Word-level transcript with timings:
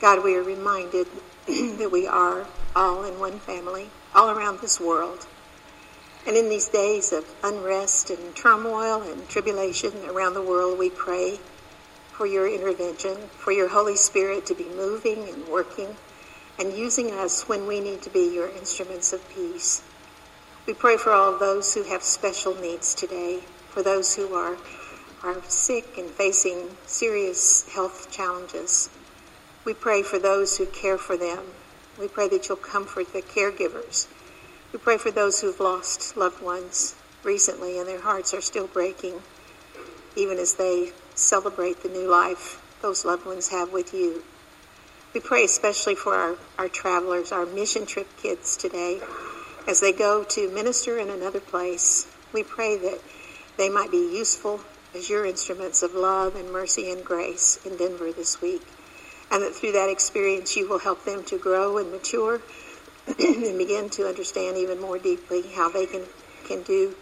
God, 0.00 0.24
we 0.24 0.34
are 0.34 0.42
reminded 0.42 1.06
that 1.46 1.90
we 1.92 2.06
are 2.06 2.46
all 2.74 3.04
in 3.04 3.20
one 3.20 3.38
family, 3.38 3.90
all 4.14 4.30
around 4.30 4.60
this 4.60 4.80
world. 4.80 5.26
And 6.26 6.38
in 6.38 6.48
these 6.48 6.68
days 6.68 7.12
of 7.12 7.26
unrest 7.44 8.08
and 8.08 8.34
turmoil 8.34 9.02
and 9.02 9.28
tribulation 9.28 9.92
around 10.06 10.32
the 10.32 10.42
world, 10.42 10.78
we 10.78 10.88
pray 10.88 11.38
for 12.12 12.26
your 12.26 12.48
intervention, 12.48 13.14
for 13.28 13.52
your 13.52 13.68
Holy 13.68 13.94
Spirit 13.94 14.46
to 14.46 14.54
be 14.54 14.64
moving 14.70 15.28
and 15.28 15.46
working 15.48 15.94
and 16.58 16.72
using 16.72 17.10
us 17.10 17.46
when 17.46 17.66
we 17.66 17.78
need 17.80 18.00
to 18.00 18.10
be 18.10 18.32
your 18.34 18.48
instruments 18.48 19.12
of 19.12 19.28
peace. 19.28 19.82
We 20.66 20.72
pray 20.72 20.96
for 20.96 21.12
all 21.12 21.38
those 21.38 21.74
who 21.74 21.82
have 21.82 22.02
special 22.02 22.54
needs 22.54 22.94
today, 22.94 23.40
for 23.68 23.82
those 23.82 24.16
who 24.16 24.34
are, 24.34 24.56
are 25.22 25.42
sick 25.44 25.98
and 25.98 26.08
facing 26.08 26.70
serious 26.86 27.68
health 27.68 28.10
challenges. 28.10 28.88
We 29.64 29.74
pray 29.74 30.02
for 30.02 30.18
those 30.18 30.56
who 30.56 30.66
care 30.66 30.96
for 30.96 31.16
them. 31.16 31.40
We 31.98 32.08
pray 32.08 32.28
that 32.28 32.48
you'll 32.48 32.56
comfort 32.56 33.12
the 33.12 33.22
caregivers. 33.22 34.06
We 34.72 34.78
pray 34.78 34.96
for 34.96 35.10
those 35.10 35.40
who've 35.40 35.60
lost 35.60 36.16
loved 36.16 36.42
ones 36.42 36.94
recently 37.22 37.78
and 37.78 37.86
their 37.86 38.00
hearts 38.00 38.32
are 38.32 38.40
still 38.40 38.66
breaking, 38.66 39.20
even 40.16 40.38
as 40.38 40.54
they 40.54 40.92
celebrate 41.14 41.82
the 41.82 41.88
new 41.88 42.08
life 42.08 42.62
those 42.80 43.04
loved 43.04 43.26
ones 43.26 43.48
have 43.48 43.72
with 43.72 43.92
you. 43.92 44.22
We 45.12 45.20
pray 45.20 45.44
especially 45.44 45.94
for 45.94 46.14
our, 46.14 46.36
our 46.58 46.68
travelers, 46.68 47.32
our 47.32 47.44
mission 47.44 47.84
trip 47.84 48.08
kids 48.16 48.56
today, 48.56 49.00
as 49.68 49.80
they 49.80 49.92
go 49.92 50.24
to 50.24 50.50
minister 50.50 50.98
in 50.98 51.10
another 51.10 51.40
place. 51.40 52.06
We 52.32 52.42
pray 52.42 52.78
that 52.78 53.00
they 53.56 53.68
might 53.68 53.90
be 53.90 53.98
useful 53.98 54.60
as 54.94 55.10
your 55.10 55.26
instruments 55.26 55.82
of 55.82 55.94
love 55.94 56.36
and 56.36 56.50
mercy 56.50 56.90
and 56.90 57.04
grace 57.04 57.58
in 57.66 57.76
Denver 57.76 58.12
this 58.12 58.40
week. 58.40 58.62
And 59.30 59.42
that 59.42 59.54
through 59.54 59.72
that 59.72 59.88
experience, 59.88 60.56
you 60.56 60.68
will 60.68 60.80
help 60.80 61.04
them 61.04 61.22
to 61.24 61.38
grow 61.38 61.78
and 61.78 61.90
mature 61.90 62.40
and 63.06 63.58
begin 63.58 63.88
to 63.90 64.06
understand 64.06 64.56
even 64.56 64.80
more 64.80 64.98
deeply 64.98 65.42
how 65.54 65.70
they 65.70 65.86
can, 65.86 66.04
can 66.46 66.62
do 66.62 66.94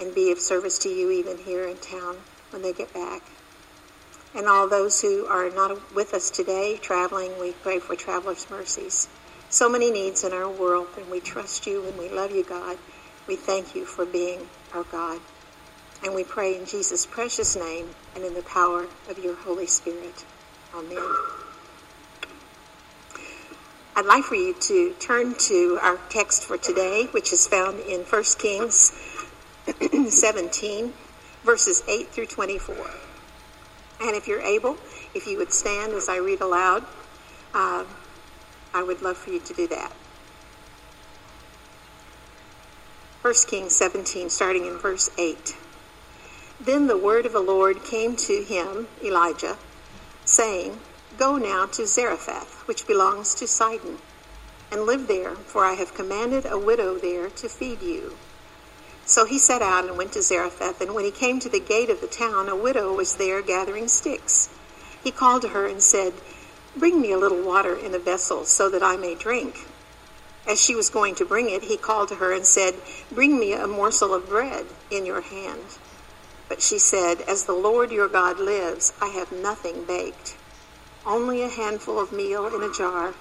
and 0.00 0.14
be 0.14 0.30
of 0.30 0.38
service 0.38 0.78
to 0.78 0.88
you 0.88 1.10
even 1.10 1.38
here 1.38 1.66
in 1.66 1.76
town 1.76 2.16
when 2.50 2.62
they 2.62 2.72
get 2.72 2.92
back. 2.92 3.22
And 4.34 4.46
all 4.46 4.68
those 4.68 5.00
who 5.00 5.26
are 5.26 5.50
not 5.50 5.94
with 5.94 6.14
us 6.14 6.30
today, 6.30 6.78
traveling, 6.80 7.38
we 7.40 7.52
pray 7.52 7.78
for 7.78 7.96
travelers' 7.96 8.46
mercies. 8.50 9.08
So 9.50 9.68
many 9.68 9.90
needs 9.90 10.24
in 10.24 10.32
our 10.32 10.48
world, 10.48 10.88
and 10.96 11.10
we 11.10 11.20
trust 11.20 11.66
you 11.66 11.86
and 11.86 11.98
we 11.98 12.10
love 12.10 12.30
you, 12.30 12.44
God. 12.44 12.76
We 13.26 13.36
thank 13.36 13.74
you 13.74 13.84
for 13.86 14.04
being 14.04 14.46
our 14.74 14.84
God. 14.84 15.20
And 16.04 16.14
we 16.14 16.24
pray 16.24 16.56
in 16.56 16.66
Jesus' 16.66 17.06
precious 17.06 17.56
name 17.56 17.88
and 18.14 18.24
in 18.24 18.34
the 18.34 18.42
power 18.42 18.86
of 19.08 19.18
your 19.18 19.34
Holy 19.36 19.66
Spirit. 19.66 20.24
Amen. 20.74 21.47
I'd 23.98 24.06
like 24.06 24.22
for 24.22 24.36
you 24.36 24.54
to 24.54 24.94
turn 25.00 25.34
to 25.48 25.80
our 25.82 25.98
text 26.08 26.44
for 26.44 26.56
today, 26.56 27.06
which 27.10 27.32
is 27.32 27.48
found 27.48 27.80
in 27.80 28.02
1 28.02 28.24
Kings 28.38 28.92
17, 30.14 30.92
verses 31.42 31.82
8 31.88 32.08
through 32.10 32.26
24. 32.26 32.76
And 34.02 34.14
if 34.14 34.28
you're 34.28 34.40
able, 34.40 34.76
if 35.14 35.26
you 35.26 35.36
would 35.38 35.52
stand 35.52 35.94
as 35.94 36.08
I 36.08 36.18
read 36.18 36.40
aloud, 36.40 36.84
uh, 37.52 37.84
I 38.72 38.84
would 38.84 39.02
love 39.02 39.16
for 39.16 39.30
you 39.30 39.40
to 39.40 39.52
do 39.52 39.66
that. 39.66 39.90
1 43.22 43.34
Kings 43.48 43.74
17, 43.74 44.30
starting 44.30 44.64
in 44.64 44.78
verse 44.78 45.10
8. 45.18 45.56
Then 46.60 46.86
the 46.86 46.96
word 46.96 47.26
of 47.26 47.32
the 47.32 47.40
Lord 47.40 47.82
came 47.82 48.14
to 48.14 48.44
him, 48.44 48.86
Elijah, 49.02 49.56
saying, 50.24 50.78
Go 51.16 51.36
now 51.36 51.66
to 51.66 51.86
Zarephath, 51.86 52.66
which 52.66 52.86
belongs 52.86 53.34
to 53.36 53.46
Sidon, 53.48 53.98
and 54.70 54.82
live 54.82 55.06
there, 55.06 55.34
for 55.34 55.64
I 55.64 55.72
have 55.72 55.94
commanded 55.94 56.44
a 56.46 56.58
widow 56.58 56.98
there 56.98 57.30
to 57.30 57.48
feed 57.48 57.82
you. 57.82 58.16
So 59.06 59.24
he 59.24 59.38
set 59.38 59.62
out 59.62 59.86
and 59.86 59.96
went 59.96 60.12
to 60.12 60.22
Zarephath, 60.22 60.82
and 60.82 60.94
when 60.94 61.06
he 61.06 61.10
came 61.10 61.40
to 61.40 61.48
the 61.48 61.60
gate 61.60 61.88
of 61.88 62.02
the 62.02 62.06
town, 62.06 62.48
a 62.48 62.54
widow 62.54 62.92
was 62.92 63.16
there 63.16 63.40
gathering 63.40 63.88
sticks. 63.88 64.50
He 65.02 65.10
called 65.10 65.42
to 65.42 65.48
her 65.48 65.66
and 65.66 65.82
said, 65.82 66.12
Bring 66.76 67.00
me 67.00 67.12
a 67.12 67.18
little 67.18 67.42
water 67.42 67.74
in 67.74 67.94
a 67.94 67.98
vessel 67.98 68.44
so 68.44 68.68
that 68.68 68.82
I 68.82 68.96
may 68.96 69.14
drink. 69.14 69.66
As 70.46 70.60
she 70.60 70.74
was 70.74 70.88
going 70.88 71.14
to 71.16 71.26
bring 71.26 71.50
it, 71.50 71.64
he 71.64 71.76
called 71.76 72.08
to 72.08 72.14
her 72.16 72.32
and 72.32 72.46
said, 72.46 72.74
Bring 73.12 73.38
me 73.38 73.52
a 73.52 73.66
morsel 73.66 74.14
of 74.14 74.28
bread 74.28 74.64
in 74.90 75.04
your 75.04 75.20
hand. 75.20 75.78
But 76.48 76.62
she 76.62 76.78
said, 76.78 77.20
As 77.22 77.44
the 77.44 77.52
Lord 77.52 77.92
your 77.92 78.08
God 78.08 78.38
lives, 78.38 78.94
I 79.00 79.08
have 79.08 79.30
nothing 79.30 79.84
baked, 79.84 80.37
only 81.06 81.42
a 81.42 81.48
handful 81.48 82.00
of 82.00 82.12
meal 82.12 82.46
in 82.46 82.62
a 82.62 82.72
jar 82.72 83.14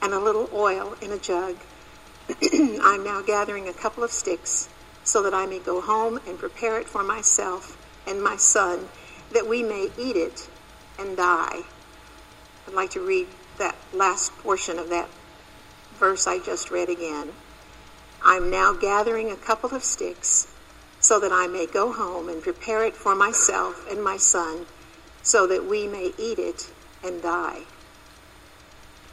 and 0.00 0.12
a 0.12 0.18
little 0.18 0.48
oil 0.52 0.96
in 1.00 1.12
a 1.12 1.18
jug. 1.18 1.56
I'm 2.82 3.04
now 3.04 3.22
gathering 3.22 3.68
a 3.68 3.72
couple 3.72 4.04
of 4.04 4.10
sticks 4.10 4.68
so 5.04 5.22
that 5.22 5.34
I 5.34 5.46
may 5.46 5.58
go 5.58 5.80
home 5.80 6.20
and 6.26 6.38
prepare 6.38 6.78
it 6.78 6.88
for 6.88 7.02
myself 7.02 7.76
and 8.06 8.22
my 8.22 8.36
son, 8.36 8.88
that 9.32 9.46
we 9.46 9.62
may 9.62 9.90
eat 9.98 10.16
it 10.16 10.48
and 10.98 11.16
die. 11.16 11.60
I'd 12.66 12.74
like 12.74 12.90
to 12.90 13.06
read 13.06 13.26
that 13.58 13.76
last 13.92 14.36
portion 14.38 14.78
of 14.78 14.88
that 14.90 15.08
verse 15.94 16.26
I 16.26 16.38
just 16.38 16.70
read 16.70 16.88
again. 16.88 17.30
I'm 18.24 18.50
now 18.50 18.72
gathering 18.72 19.30
a 19.30 19.36
couple 19.36 19.74
of 19.74 19.82
sticks 19.82 20.52
so 21.00 21.18
that 21.20 21.32
I 21.32 21.48
may 21.48 21.66
go 21.66 21.92
home 21.92 22.28
and 22.28 22.42
prepare 22.42 22.84
it 22.84 22.94
for 22.94 23.14
myself 23.14 23.86
and 23.90 24.02
my 24.02 24.16
son, 24.16 24.66
so 25.22 25.46
that 25.48 25.64
we 25.64 25.88
may 25.88 26.12
eat 26.18 26.38
it 26.38 26.70
and 27.04 27.22
die. 27.22 27.62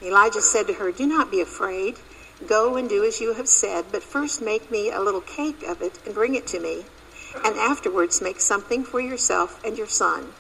Elijah 0.02 0.42
said 0.42 0.68
to 0.68 0.74
her, 0.74 0.92
Do 0.92 1.06
not 1.06 1.32
be 1.32 1.42
afraid. 1.42 1.98
Go 2.48 2.78
and 2.78 2.88
do 2.88 3.04
as 3.04 3.20
you 3.20 3.34
have 3.34 3.50
said, 3.50 3.86
but 3.92 4.02
first 4.02 4.42
make 4.42 4.72
me 4.72 4.90
a 4.90 5.02
little 5.02 5.22
cake 5.22 5.64
of 5.64 5.82
it 5.82 6.00
and 6.06 6.14
bring 6.14 6.36
it 6.36 6.48
to 6.48 6.60
me, 6.60 6.86
and 7.44 7.58
afterwards 7.58 8.22
make 8.22 8.40
something 8.40 8.84
for 8.84 9.02
yourself 9.02 9.60
and 9.66 9.78
your 9.78 9.88
son. 9.88 10.34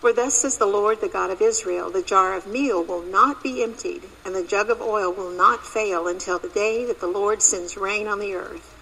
For 0.00 0.12
thus 0.12 0.34
says 0.34 0.58
the 0.58 0.66
Lord, 0.66 1.00
the 1.00 1.08
God 1.08 1.30
of 1.30 1.40
Israel, 1.40 1.90
the 1.90 2.02
jar 2.02 2.34
of 2.34 2.46
meal 2.46 2.84
will 2.84 3.02
not 3.02 3.42
be 3.42 3.62
emptied, 3.62 4.02
and 4.24 4.34
the 4.34 4.44
jug 4.44 4.70
of 4.70 4.80
oil 4.80 5.12
will 5.12 5.30
not 5.30 5.66
fail 5.66 6.06
until 6.06 6.38
the 6.38 6.48
day 6.48 6.84
that 6.84 7.00
the 7.00 7.08
Lord 7.08 7.42
sends 7.42 7.76
rain 7.76 8.06
on 8.06 8.20
the 8.20 8.34
earth. 8.34 8.74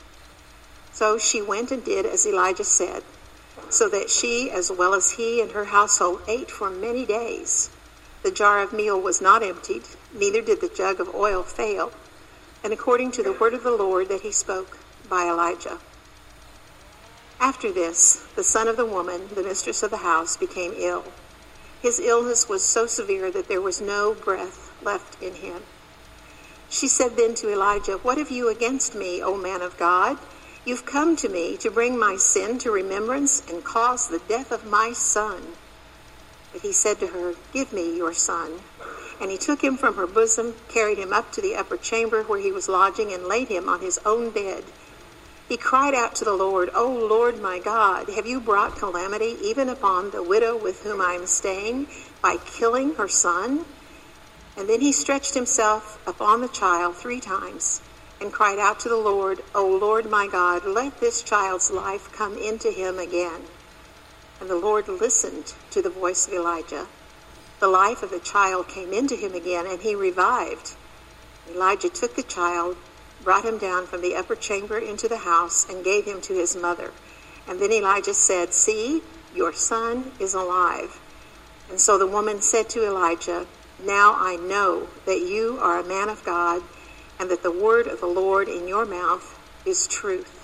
So 0.92 1.16
she 1.18 1.40
went 1.40 1.70
and 1.70 1.84
did 1.84 2.04
as 2.04 2.26
Elijah 2.26 2.64
said, 2.64 3.02
so 3.72 3.88
that 3.88 4.10
she, 4.10 4.50
as 4.50 4.70
well 4.70 4.94
as 4.94 5.12
he 5.12 5.40
and 5.40 5.52
her 5.52 5.66
household, 5.66 6.22
ate 6.28 6.50
for 6.50 6.70
many 6.70 7.04
days. 7.04 7.70
The 8.22 8.30
jar 8.30 8.60
of 8.60 8.72
meal 8.72 9.00
was 9.00 9.20
not 9.20 9.42
emptied, 9.42 9.84
neither 10.12 10.42
did 10.42 10.60
the 10.60 10.68
jug 10.68 11.00
of 11.00 11.14
oil 11.14 11.42
fail, 11.42 11.92
and 12.64 12.72
according 12.72 13.12
to 13.12 13.22
the 13.22 13.32
word 13.32 13.54
of 13.54 13.62
the 13.62 13.70
Lord 13.70 14.08
that 14.08 14.22
he 14.22 14.32
spoke 14.32 14.78
by 15.08 15.28
Elijah. 15.28 15.78
After 17.38 17.70
this, 17.70 18.26
the 18.34 18.42
son 18.42 18.66
of 18.66 18.76
the 18.76 18.86
woman, 18.86 19.28
the 19.34 19.42
mistress 19.42 19.82
of 19.82 19.90
the 19.90 19.98
house, 19.98 20.36
became 20.36 20.74
ill. 20.76 21.04
His 21.80 22.00
illness 22.00 22.48
was 22.48 22.64
so 22.64 22.86
severe 22.86 23.30
that 23.30 23.48
there 23.48 23.60
was 23.60 23.80
no 23.80 24.14
breath 24.14 24.72
left 24.82 25.22
in 25.22 25.34
him. 25.34 25.62
She 26.68 26.88
said 26.88 27.16
then 27.16 27.34
to 27.36 27.52
Elijah, 27.52 27.98
What 27.98 28.18
have 28.18 28.30
you 28.30 28.48
against 28.48 28.94
me, 28.94 29.22
O 29.22 29.36
man 29.36 29.62
of 29.62 29.76
God? 29.78 30.18
You've 30.66 30.84
come 30.84 31.14
to 31.18 31.28
me 31.28 31.56
to 31.58 31.70
bring 31.70 31.96
my 31.96 32.16
sin 32.16 32.58
to 32.58 32.72
remembrance 32.72 33.40
and 33.48 33.62
cause 33.62 34.08
the 34.08 34.18
death 34.18 34.50
of 34.50 34.66
my 34.66 34.92
son. 34.92 35.40
But 36.52 36.62
he 36.62 36.72
said 36.72 36.98
to 36.98 37.06
her, 37.06 37.34
Give 37.52 37.72
me 37.72 37.96
your 37.96 38.12
son. 38.12 38.58
And 39.20 39.30
he 39.30 39.38
took 39.38 39.62
him 39.62 39.76
from 39.76 39.94
her 39.94 40.08
bosom, 40.08 40.54
carried 40.68 40.98
him 40.98 41.12
up 41.12 41.30
to 41.32 41.40
the 41.40 41.54
upper 41.54 41.76
chamber 41.76 42.24
where 42.24 42.40
he 42.40 42.50
was 42.50 42.68
lodging, 42.68 43.12
and 43.12 43.28
laid 43.28 43.46
him 43.46 43.68
on 43.68 43.80
his 43.80 44.00
own 44.04 44.30
bed. 44.30 44.64
He 45.48 45.56
cried 45.56 45.94
out 45.94 46.16
to 46.16 46.24
the 46.24 46.34
Lord, 46.34 46.70
O 46.74 46.90
Lord 46.90 47.40
my 47.40 47.60
God, 47.60 48.10
have 48.10 48.26
you 48.26 48.40
brought 48.40 48.76
calamity 48.76 49.36
even 49.44 49.68
upon 49.68 50.10
the 50.10 50.22
widow 50.24 50.56
with 50.56 50.82
whom 50.82 51.00
I 51.00 51.12
am 51.12 51.26
staying 51.26 51.86
by 52.20 52.38
killing 52.44 52.96
her 52.96 53.06
son? 53.06 53.66
And 54.56 54.68
then 54.68 54.80
he 54.80 54.90
stretched 54.90 55.34
himself 55.34 56.00
upon 56.08 56.40
the 56.40 56.48
child 56.48 56.96
three 56.96 57.20
times 57.20 57.82
and 58.20 58.32
cried 58.32 58.58
out 58.58 58.80
to 58.80 58.88
the 58.88 58.96
Lord, 58.96 59.42
O 59.54 59.66
Lord 59.66 60.10
my 60.10 60.26
God, 60.26 60.64
let 60.64 61.00
this 61.00 61.22
child's 61.22 61.70
life 61.70 62.10
come 62.12 62.38
into 62.38 62.70
him 62.70 62.98
again. 62.98 63.42
And 64.40 64.50
the 64.50 64.56
Lord 64.56 64.88
listened 64.88 65.54
to 65.70 65.82
the 65.82 65.90
voice 65.90 66.26
of 66.26 66.34
Elijah. 66.34 66.86
The 67.60 67.68
life 67.68 68.02
of 68.02 68.10
the 68.10 68.20
child 68.20 68.68
came 68.68 68.92
into 68.92 69.16
him 69.16 69.34
again, 69.34 69.66
and 69.66 69.80
he 69.80 69.94
revived. 69.94 70.74
Elijah 71.50 71.88
took 71.88 72.16
the 72.16 72.22
child, 72.22 72.76
brought 73.22 73.44
him 73.44 73.58
down 73.58 73.86
from 73.86 74.02
the 74.02 74.14
upper 74.14 74.36
chamber 74.36 74.78
into 74.78 75.08
the 75.08 75.18
house, 75.18 75.68
and 75.68 75.84
gave 75.84 76.04
him 76.04 76.20
to 76.22 76.34
his 76.34 76.56
mother. 76.56 76.92
And 77.48 77.60
then 77.60 77.72
Elijah 77.72 78.14
said, 78.14 78.52
See, 78.52 79.02
your 79.34 79.52
son 79.52 80.12
is 80.18 80.34
alive. 80.34 81.00
And 81.70 81.80
so 81.80 81.98
the 81.98 82.06
woman 82.06 82.40
said 82.40 82.68
to 82.70 82.86
Elijah, 82.86 83.46
Now 83.82 84.16
I 84.18 84.36
know 84.36 84.88
that 85.06 85.20
you 85.20 85.58
are 85.60 85.78
a 85.78 85.84
man 85.84 86.08
of 86.08 86.24
God, 86.24 86.62
and 87.18 87.30
that 87.30 87.42
the 87.42 87.50
word 87.50 87.86
of 87.86 88.00
the 88.00 88.06
Lord 88.06 88.48
in 88.48 88.68
your 88.68 88.84
mouth 88.84 89.38
is 89.64 89.86
truth. 89.86 90.42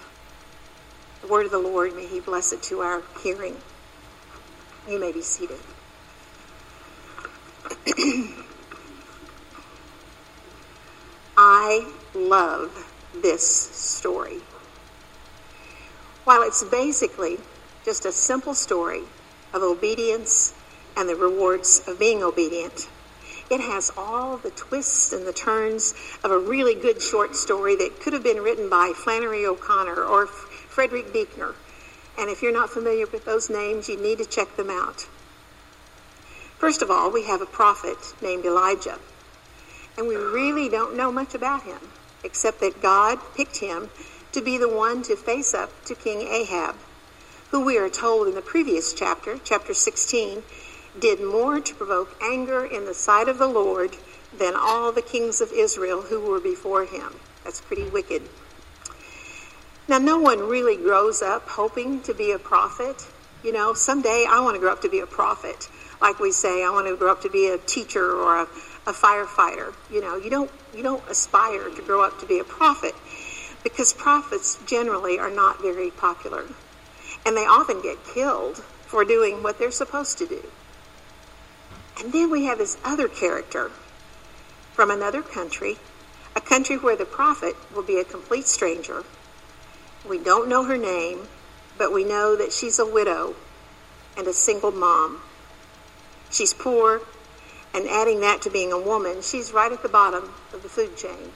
The 1.23 1.29
word 1.29 1.47
of 1.47 1.53
the 1.53 1.59
Lord, 1.59 1.95
may 1.95 2.07
he 2.07 2.21
bless 2.21 2.53
it 2.53 2.63
to 2.65 2.81
our 2.81 3.03
hearing. 3.23 3.57
You 4.89 4.99
may 4.99 5.13
be 5.13 5.23
seated. 5.23 5.61
I 11.37 11.93
love 12.15 12.89
this 13.15 13.47
story. 13.47 14.41
While 16.25 16.43
it's 16.43 16.63
basically 16.65 17.39
just 17.85 18.05
a 18.05 18.13
simple 18.13 18.55
story 18.55 19.03
of 19.53 19.63
obedience 19.63 20.55
and 20.97 21.09
the 21.09 21.17
rewards 21.17 21.83
of 21.87 21.99
being 21.99 22.23
obedient, 22.23 22.89
it 23.53 23.61
has 23.61 23.93
all 23.99 24.39
the 24.39 24.51
twists 24.51 25.13
and 25.13 25.27
the 25.27 25.33
turns 25.33 25.93
of 26.25 26.31
a 26.31 26.39
really 26.39 26.75
good 26.75 27.03
short 27.03 27.37
story 27.37 27.77
that 27.77 28.01
could 28.01 28.15
have 28.15 28.23
been 28.23 28.43
written 28.43 28.71
by 28.71 28.95
Flannery 28.97 29.45
O'Connor 29.45 30.03
or 30.03 30.27
Frederick 30.27 31.13
Buechner. 31.13 31.55
And 32.19 32.31
if 32.31 32.41
you're 32.41 32.53
not 32.53 32.71
familiar 32.71 33.07
with 33.07 33.27
those 33.27 33.51
names, 33.51 33.91
you 33.91 34.01
need 34.01 34.19
to 34.19 34.25
check 34.25 34.57
them 34.57 34.71
out. 34.71 35.07
First 36.57 36.81
of 36.81 36.91
all, 36.91 37.11
we 37.11 37.27
have 37.27 37.43
a 37.43 37.47
prophet 37.47 38.15
named 38.23 38.47
Elijah. 38.47 38.99
And 39.99 40.09
we 40.09 40.17
really 40.17 40.71
don't 40.71 40.97
know 40.97 41.13
much 41.13 41.35
about 41.35 41.65
him, 41.65 41.91
except 42.25 42.61
that 42.61 42.81
God 42.81 43.19
picked 43.37 43.59
him 43.59 43.91
to 44.33 44.41
be 44.41 44.57
the 44.57 44.69
one 44.69 45.03
to 45.03 45.15
face 45.15 45.53
up 45.53 45.71
to 45.85 45.95
King 45.95 46.23
Ahab, 46.23 46.77
who 47.51 47.63
we 47.63 47.77
are 47.77 47.91
told 47.91 48.29
in 48.29 48.35
the 48.35 48.41
previous 48.41 48.95
chapter, 48.95 49.39
chapter 49.45 49.75
16, 49.75 50.43
did 50.99 51.21
more 51.21 51.61
to 51.61 51.75
provoke 51.75 52.17
anger 52.23 52.65
in 52.65 52.85
the 52.85 52.95
sight 52.95 53.29
of 53.29 53.39
the 53.39 53.47
Lord 53.47 53.97
than 54.37 54.55
all 54.57 54.93
the 54.93 55.03
kings 55.03 55.41
of 55.41 55.51
Israel 55.53 56.03
who 56.03 56.21
were 56.21 56.41
before 56.41 56.85
him. 56.85 57.15
That's 57.45 57.61
pretty 57.61 57.89
wicked. 57.89 58.23
Now, 59.89 59.99
no 59.99 60.19
one 60.19 60.49
really 60.49 60.77
grows 60.77 61.23
up 61.23 61.49
hoping 61.49 62.03
to 62.03 62.15
be 62.15 62.31
a 62.31 62.39
prophet. 62.39 63.07
You 63.43 63.53
know, 63.53 63.75
someday 63.75 64.27
I 64.29 64.41
want 64.41 64.55
to 64.55 64.61
grow 64.61 64.73
up 64.73 64.83
to 64.83 64.89
be 64.89 65.01
a 65.01 65.07
prophet. 65.07 65.69
Like 66.01 66.21
we 66.21 66.33
say, 66.33 66.65
I 66.65 66.71
want 66.71 66.87
to 66.87 66.97
grow 66.97 67.11
up 67.11 67.23
to 67.23 67.31
be 67.31 67.49
a 67.49 67.59
teacher 67.59 68.13
or 68.13 68.43
a, 68.43 68.43
a 68.87 68.93
firefighter. 68.93 69.75
You 69.91 70.01
know, 70.01 70.17
you 70.17 70.31
don't 70.31 70.51
you 70.75 70.83
don't 70.83 71.03
aspire 71.11 71.69
to 71.69 71.83
grow 71.83 72.05
up 72.05 72.19
to 72.21 72.27
be 72.27 72.39
a 72.39 72.45
prophet 72.45 72.95
because 73.63 73.93
prophets 73.93 74.59
generally 74.67 75.19
are 75.19 75.31
not 75.31 75.61
very 75.61 75.91
popular, 75.91 76.45
and 77.27 77.37
they 77.37 77.45
often 77.45 77.83
get 77.83 78.05
killed 78.05 78.59
for 78.59 79.05
doing 79.05 79.43
what 79.43 79.59
they're 79.59 79.71
supposed 79.71 80.19
to 80.19 80.27
do. 80.27 80.43
And 82.03 82.13
then 82.13 82.31
we 82.31 82.47
have 82.47 82.59
this 82.59 82.77
other 82.85 83.07
character 83.07 83.71
from 84.73 84.91
another 84.91 85.23
country, 85.23 85.77
a 86.35 86.41
country 86.41 86.77
where 86.77 86.97
the 86.97 87.05
prophet 87.05 87.55
will 87.73 87.85
be 87.85 87.99
a 87.99 88.05
complete 88.05 88.47
stranger. 88.47 89.05
We 90.09 90.19
don't 90.19 90.49
know 90.49 90.65
her 90.65 90.77
name, 90.77 91.29
but 91.79 91.93
we 91.93 92.03
know 92.03 92.35
that 92.35 92.53
she's 92.53 92.81
a 92.81 92.87
widow 92.87 93.37
and 94.19 94.27
a 94.27 94.33
single 94.33 94.73
mom. 94.73 95.21
She's 96.29 96.53
poor, 96.53 97.03
and 97.73 97.87
adding 97.87 98.21
that 98.23 98.43
to 98.43 98.51
being 98.51 98.73
a 98.73 98.81
woman, 98.81 99.23
she's 99.23 99.53
right 99.53 99.71
at 99.71 99.85
the 99.85 99.89
bottom 99.89 100.35
of 100.53 100.65
the 100.65 100.69
food 100.69 100.97
chain. 100.97 101.31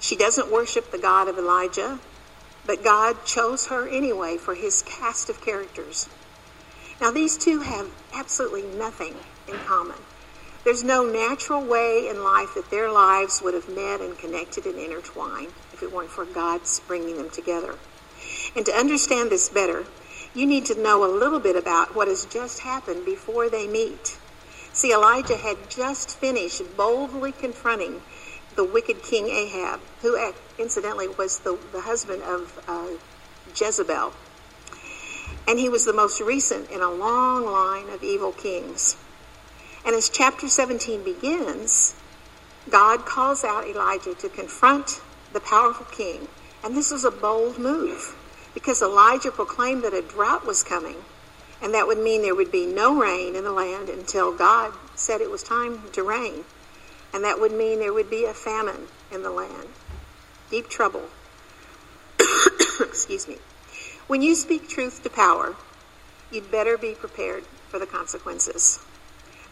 She 0.00 0.16
doesn't 0.16 0.52
worship 0.52 0.90
the 0.90 0.98
God 0.98 1.28
of 1.28 1.38
Elijah, 1.38 1.98
but 2.66 2.84
God 2.84 3.24
chose 3.24 3.68
her 3.68 3.88
anyway 3.88 4.36
for 4.36 4.54
his 4.54 4.82
cast 4.82 5.30
of 5.30 5.40
characters. 5.40 6.10
Now, 7.00 7.10
these 7.10 7.36
two 7.36 7.60
have 7.60 7.90
absolutely 8.14 8.62
nothing 8.62 9.14
in 9.48 9.56
common. 9.60 9.98
There's 10.64 10.84
no 10.84 11.04
natural 11.04 11.64
way 11.64 12.08
in 12.08 12.22
life 12.22 12.54
that 12.54 12.70
their 12.70 12.90
lives 12.90 13.42
would 13.42 13.54
have 13.54 13.68
met 13.68 14.00
and 14.00 14.16
connected 14.16 14.64
and 14.64 14.78
intertwined 14.78 15.52
if 15.72 15.82
it 15.82 15.92
weren't 15.92 16.10
for 16.10 16.24
God's 16.24 16.80
bringing 16.80 17.16
them 17.16 17.30
together. 17.30 17.74
And 18.54 18.64
to 18.66 18.72
understand 18.72 19.30
this 19.30 19.48
better, 19.48 19.84
you 20.34 20.46
need 20.46 20.66
to 20.66 20.80
know 20.80 21.04
a 21.04 21.10
little 21.10 21.40
bit 21.40 21.56
about 21.56 21.94
what 21.96 22.08
has 22.08 22.24
just 22.26 22.60
happened 22.60 23.04
before 23.04 23.50
they 23.50 23.66
meet. 23.66 24.18
See, 24.72 24.92
Elijah 24.92 25.36
had 25.36 25.68
just 25.68 26.16
finished 26.18 26.62
boldly 26.76 27.32
confronting 27.32 28.00
the 28.54 28.64
wicked 28.64 29.02
King 29.02 29.28
Ahab, 29.28 29.80
who 30.00 30.32
incidentally 30.58 31.08
was 31.08 31.40
the, 31.40 31.58
the 31.72 31.80
husband 31.80 32.22
of 32.22 32.62
uh, 32.68 32.88
Jezebel, 33.54 34.12
and 35.46 35.58
he 35.58 35.68
was 35.68 35.84
the 35.84 35.92
most 35.92 36.20
recent 36.20 36.70
in 36.70 36.80
a 36.80 36.90
long 36.90 37.44
line 37.44 37.88
of 37.88 38.02
evil 38.02 38.32
kings. 38.32 38.96
And 39.84 39.94
as 39.94 40.08
chapter 40.08 40.48
17 40.48 41.02
begins, 41.02 41.94
God 42.70 43.04
calls 43.04 43.42
out 43.42 43.66
Elijah 43.66 44.14
to 44.14 44.28
confront 44.28 45.00
the 45.32 45.40
powerful 45.40 45.86
king. 45.86 46.28
And 46.62 46.76
this 46.76 46.92
was 46.92 47.04
a 47.04 47.10
bold 47.10 47.58
move 47.58 48.16
because 48.54 48.82
Elijah 48.82 49.32
proclaimed 49.32 49.82
that 49.82 49.94
a 49.94 50.02
drought 50.02 50.46
was 50.46 50.62
coming, 50.62 50.96
and 51.60 51.74
that 51.74 51.86
would 51.86 51.98
mean 51.98 52.22
there 52.22 52.34
would 52.34 52.52
be 52.52 52.66
no 52.66 53.00
rain 53.00 53.34
in 53.34 53.44
the 53.44 53.52
land 53.52 53.88
until 53.88 54.36
God 54.36 54.72
said 54.94 55.20
it 55.20 55.30
was 55.30 55.42
time 55.42 55.82
to 55.92 56.02
rain. 56.02 56.44
And 57.12 57.24
that 57.24 57.40
would 57.40 57.52
mean 57.52 57.78
there 57.78 57.92
would 57.92 58.08
be 58.08 58.24
a 58.24 58.34
famine 58.34 58.86
in 59.10 59.22
the 59.22 59.30
land. 59.30 59.68
Deep 60.50 60.68
trouble. 60.68 61.02
Excuse 62.80 63.28
me. 63.28 63.38
When 64.12 64.20
you 64.20 64.34
speak 64.34 64.68
truth 64.68 65.02
to 65.04 65.08
power, 65.08 65.56
you'd 66.30 66.50
better 66.50 66.76
be 66.76 66.94
prepared 66.94 67.44
for 67.70 67.78
the 67.78 67.86
consequences. 67.86 68.78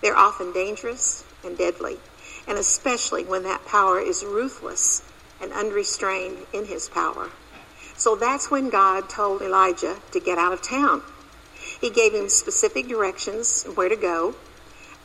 They're 0.02 0.14
often 0.14 0.52
dangerous 0.52 1.24
and 1.42 1.56
deadly, 1.56 1.98
and 2.46 2.58
especially 2.58 3.24
when 3.24 3.42
that 3.44 3.64
power 3.64 3.98
is 3.98 4.22
ruthless 4.22 5.00
and 5.40 5.50
unrestrained 5.54 6.44
in 6.52 6.66
his 6.66 6.90
power. 6.90 7.30
So 7.96 8.16
that's 8.16 8.50
when 8.50 8.68
God 8.68 9.08
told 9.08 9.40
Elijah 9.40 9.96
to 10.12 10.20
get 10.20 10.36
out 10.36 10.52
of 10.52 10.60
town. 10.60 11.04
He 11.80 11.88
gave 11.88 12.12
him 12.12 12.28
specific 12.28 12.86
directions 12.86 13.64
where 13.64 13.88
to 13.88 13.96
go, 13.96 14.34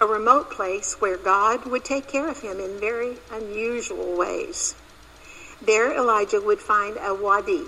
a 0.01 0.06
remote 0.06 0.51
place 0.51 1.00
where 1.00 1.16
God 1.16 1.66
would 1.66 1.86
take 1.86 2.10
care 2.10 2.28
of 2.28 2.42
him 2.42 2.60
in 2.60 2.81
very 2.81 3.19
unusual 3.31 4.18
ways. 4.18 4.75
There, 5.62 5.96
Elijah 5.96 6.42
would 6.42 6.60
find 6.60 6.98
a 7.00 7.13
wadi, 7.13 7.68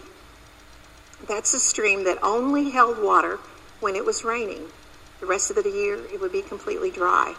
that's 1.27 1.53
a 1.53 1.59
stream 1.59 2.03
that 2.05 2.17
only 2.23 2.69
held 2.69 3.01
water 3.01 3.39
when 3.79 3.95
it 3.95 4.05
was 4.05 4.23
raining. 4.23 4.67
The 5.19 5.25
rest 5.25 5.49
of 5.49 5.61
the 5.61 5.69
year, 5.69 5.95
it 6.13 6.21
would 6.21 6.31
be 6.31 6.41
completely 6.41 6.91
dry. 6.91 7.35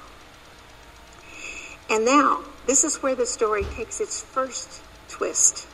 And 1.90 2.04
now, 2.04 2.44
this 2.66 2.84
is 2.84 3.02
where 3.02 3.14
the 3.14 3.26
story 3.26 3.64
takes 3.64 4.00
its 4.00 4.20
first 4.20 4.82
twist. 5.08 5.66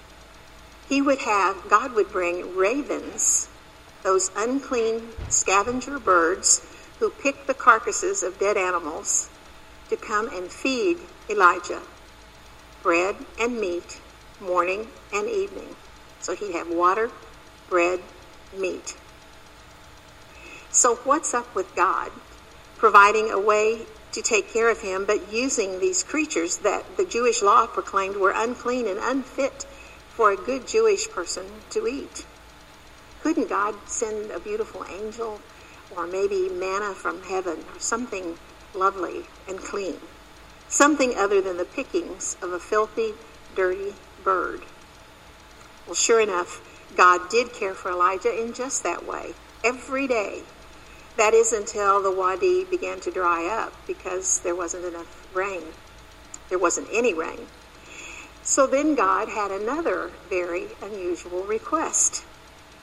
He 0.88 1.02
would 1.02 1.18
have, 1.20 1.68
God 1.68 1.92
would 1.94 2.10
bring 2.12 2.56
ravens, 2.56 3.48
those 4.02 4.30
unclean 4.36 5.08
scavenger 5.28 5.98
birds 5.98 6.64
who 7.00 7.10
pick 7.10 7.46
the 7.46 7.54
carcasses 7.54 8.22
of 8.22 8.38
dead 8.38 8.56
animals, 8.56 9.30
to 9.88 9.96
come 9.96 10.28
and 10.28 10.50
feed 10.50 10.98
Elijah 11.28 11.82
bread 12.84 13.16
and 13.40 13.58
meat 13.58 13.98
morning 14.40 14.86
and 15.12 15.26
evening. 15.26 15.74
So 16.20 16.36
he'd 16.36 16.52
have 16.52 16.68
water, 16.68 17.10
bread, 17.68 18.00
meat. 18.56 18.96
So, 20.70 20.96
what's 20.96 21.34
up 21.34 21.54
with 21.54 21.74
God 21.74 22.10
providing 22.76 23.30
a 23.30 23.38
way 23.38 23.86
to 24.12 24.22
take 24.22 24.52
care 24.52 24.70
of 24.70 24.80
him, 24.80 25.04
but 25.04 25.32
using 25.32 25.80
these 25.80 26.02
creatures 26.02 26.58
that 26.58 26.96
the 26.96 27.04
Jewish 27.04 27.42
law 27.42 27.66
proclaimed 27.66 28.16
were 28.16 28.32
unclean 28.34 28.86
and 28.86 28.98
unfit 28.98 29.66
for 30.10 30.30
a 30.30 30.36
good 30.36 30.66
Jewish 30.66 31.08
person 31.08 31.44
to 31.70 31.86
eat? 31.86 32.26
Couldn't 33.22 33.48
God 33.48 33.74
send 33.86 34.30
a 34.30 34.38
beautiful 34.38 34.84
angel 34.84 35.40
or 35.96 36.06
maybe 36.06 36.48
manna 36.48 36.94
from 36.94 37.22
heaven 37.22 37.64
or 37.72 37.80
something 37.80 38.36
lovely 38.74 39.24
and 39.48 39.58
clean? 39.58 39.96
Something 40.68 41.14
other 41.16 41.40
than 41.40 41.56
the 41.56 41.64
pickings 41.64 42.36
of 42.42 42.52
a 42.52 42.58
filthy, 42.58 43.14
dirty 43.54 43.94
bird. 44.22 44.62
Well, 45.86 45.94
sure 45.94 46.20
enough, 46.20 46.60
God 46.96 47.28
did 47.28 47.52
care 47.52 47.74
for 47.74 47.90
Elijah 47.90 48.32
in 48.32 48.52
just 48.52 48.82
that 48.82 49.06
way, 49.06 49.34
every 49.62 50.06
day. 50.06 50.42
That 51.16 51.34
is 51.34 51.52
until 51.52 52.02
the 52.02 52.10
wadi 52.10 52.64
began 52.64 53.00
to 53.00 53.10
dry 53.10 53.46
up 53.46 53.72
because 53.86 54.40
there 54.40 54.54
wasn't 54.54 54.84
enough 54.84 55.28
rain. 55.34 55.62
There 56.48 56.58
wasn't 56.58 56.88
any 56.92 57.14
rain. 57.14 57.46
So 58.42 58.66
then 58.66 58.94
God 58.94 59.28
had 59.28 59.50
another 59.50 60.10
very 60.28 60.66
unusual 60.82 61.44
request. 61.44 62.24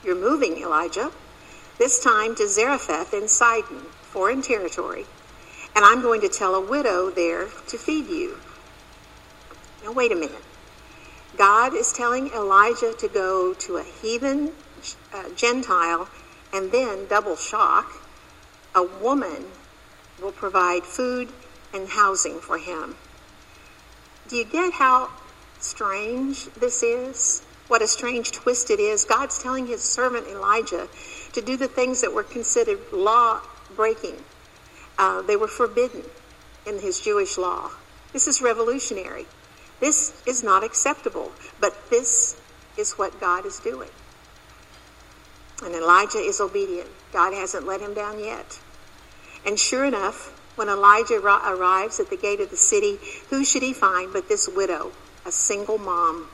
You're 0.02 0.16
moving, 0.16 0.56
Elijah, 0.56 1.12
this 1.78 2.02
time 2.02 2.34
to 2.36 2.48
Zarephath 2.48 3.14
in 3.14 3.28
Sidon, 3.28 3.82
foreign 4.02 4.42
territory, 4.42 5.06
and 5.74 5.84
I'm 5.84 6.02
going 6.02 6.20
to 6.22 6.28
tell 6.28 6.54
a 6.54 6.60
widow 6.60 7.10
there 7.10 7.46
to 7.68 7.78
feed 7.78 8.08
you. 8.08 8.38
Now, 9.84 9.92
wait 9.92 10.12
a 10.12 10.16
minute. 10.16 10.42
God 11.36 11.74
is 11.74 11.92
telling 11.92 12.28
Elijah 12.32 12.92
to 12.98 13.08
go 13.08 13.54
to 13.54 13.76
a 13.78 13.82
heathen 13.82 14.52
uh, 15.12 15.30
Gentile 15.34 16.08
and 16.52 16.70
then, 16.70 17.06
double 17.06 17.36
shock, 17.36 17.90
a 18.74 18.82
woman 18.82 19.46
will 20.20 20.32
provide 20.32 20.84
food 20.84 21.30
and 21.72 21.88
housing 21.88 22.40
for 22.40 22.58
him. 22.58 22.94
Do 24.28 24.36
you 24.36 24.44
get 24.44 24.74
how 24.74 25.10
strange 25.58 26.46
this 26.54 26.82
is? 26.82 27.42
What 27.68 27.80
a 27.80 27.88
strange 27.88 28.32
twist 28.32 28.70
it 28.70 28.80
is. 28.80 29.04
God's 29.04 29.42
telling 29.42 29.66
his 29.66 29.82
servant 29.82 30.26
Elijah 30.26 30.88
to 31.32 31.40
do 31.40 31.56
the 31.56 31.68
things 31.68 32.02
that 32.02 32.12
were 32.12 32.22
considered 32.22 32.80
law 32.92 33.40
breaking. 33.74 34.16
Uh, 34.98 35.22
they 35.22 35.36
were 35.36 35.48
forbidden 35.48 36.02
in 36.66 36.78
his 36.80 37.00
Jewish 37.00 37.38
law. 37.38 37.70
This 38.12 38.26
is 38.26 38.42
revolutionary. 38.42 39.26
This 39.82 40.22
is 40.28 40.44
not 40.44 40.62
acceptable, 40.62 41.32
but 41.58 41.74
this 41.90 42.40
is 42.78 42.92
what 42.92 43.18
God 43.18 43.44
is 43.44 43.58
doing. 43.58 43.90
And 45.64 45.74
Elijah 45.74 46.18
is 46.18 46.40
obedient. 46.40 46.88
God 47.12 47.34
hasn't 47.34 47.66
let 47.66 47.80
him 47.80 47.92
down 47.92 48.20
yet. 48.20 48.60
And 49.44 49.58
sure 49.58 49.84
enough, 49.84 50.38
when 50.54 50.68
Elijah 50.68 51.16
arrives 51.16 51.98
at 51.98 52.10
the 52.10 52.16
gate 52.16 52.40
of 52.40 52.50
the 52.50 52.56
city, 52.56 52.96
who 53.28 53.44
should 53.44 53.64
he 53.64 53.72
find 53.72 54.12
but 54.12 54.28
this 54.28 54.48
widow, 54.48 54.92
a 55.26 55.32
single 55.32 55.78
mom, 55.78 56.28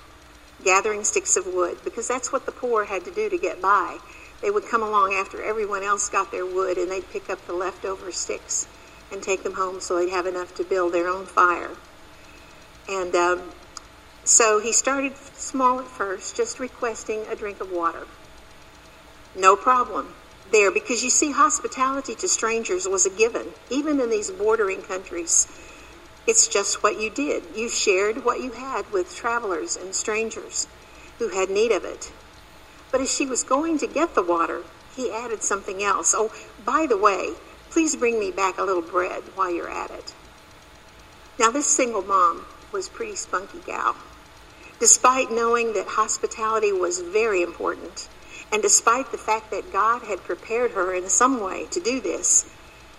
gathering 0.62 1.02
sticks 1.02 1.34
of 1.38 1.46
wood, 1.46 1.78
because 1.84 2.06
that's 2.06 2.30
what 2.30 2.44
the 2.44 2.52
poor 2.52 2.84
had 2.84 3.06
to 3.06 3.10
do 3.10 3.30
to 3.30 3.38
get 3.38 3.62
by. 3.62 3.96
They 4.42 4.50
would 4.50 4.68
come 4.68 4.82
along 4.82 5.14
after 5.14 5.42
everyone 5.42 5.82
else 5.82 6.10
got 6.10 6.30
their 6.30 6.44
wood 6.44 6.76
and 6.76 6.90
they'd 6.90 7.10
pick 7.10 7.30
up 7.30 7.46
the 7.46 7.54
leftover 7.54 8.12
sticks 8.12 8.68
and 9.10 9.22
take 9.22 9.42
them 9.42 9.54
home 9.54 9.80
so 9.80 9.96
they'd 9.96 10.10
have 10.10 10.26
enough 10.26 10.54
to 10.56 10.64
build 10.64 10.92
their 10.92 11.08
own 11.08 11.24
fire. 11.24 11.70
And 12.88 13.14
um, 13.14 13.42
so 14.24 14.60
he 14.60 14.72
started 14.72 15.16
small 15.34 15.80
at 15.80 15.86
first, 15.86 16.36
just 16.36 16.58
requesting 16.58 17.24
a 17.30 17.36
drink 17.36 17.60
of 17.60 17.70
water. 17.70 18.06
No 19.34 19.56
problem 19.56 20.14
there 20.50 20.70
because 20.70 21.04
you 21.04 21.10
see, 21.10 21.32
hospitality 21.32 22.14
to 22.14 22.28
strangers 22.28 22.88
was 22.88 23.06
a 23.06 23.10
given, 23.10 23.48
even 23.70 24.00
in 24.00 24.10
these 24.10 24.30
bordering 24.30 24.82
countries. 24.82 25.46
It's 26.26 26.48
just 26.48 26.82
what 26.82 27.00
you 27.00 27.10
did. 27.10 27.42
You 27.54 27.68
shared 27.68 28.24
what 28.24 28.40
you 28.40 28.52
had 28.52 28.90
with 28.92 29.14
travelers 29.14 29.76
and 29.76 29.94
strangers 29.94 30.66
who 31.18 31.28
had 31.28 31.50
need 31.50 31.72
of 31.72 31.84
it. 31.84 32.12
But 32.90 33.00
as 33.00 33.14
she 33.14 33.26
was 33.26 33.44
going 33.44 33.78
to 33.78 33.86
get 33.86 34.14
the 34.14 34.22
water, 34.22 34.62
he 34.96 35.12
added 35.12 35.42
something 35.42 35.82
else. 35.82 36.14
Oh, 36.16 36.32
by 36.64 36.86
the 36.86 36.96
way, 36.96 37.32
please 37.70 37.96
bring 37.96 38.18
me 38.18 38.30
back 38.30 38.58
a 38.58 38.64
little 38.64 38.82
bread 38.82 39.22
while 39.34 39.50
you're 39.50 39.70
at 39.70 39.90
it. 39.90 40.14
Now, 41.38 41.50
this 41.50 41.66
single 41.66 42.02
mom 42.02 42.44
was 42.72 42.88
pretty 42.88 43.16
spunky 43.16 43.60
gal. 43.66 43.96
Despite 44.80 45.30
knowing 45.30 45.72
that 45.74 45.88
hospitality 45.88 46.72
was 46.72 47.00
very 47.00 47.42
important, 47.42 48.08
and 48.52 48.62
despite 48.62 49.10
the 49.10 49.18
fact 49.18 49.50
that 49.50 49.72
God 49.72 50.02
had 50.02 50.24
prepared 50.24 50.72
her 50.72 50.94
in 50.94 51.08
some 51.08 51.40
way 51.40 51.66
to 51.70 51.80
do 51.80 52.00
this, 52.00 52.48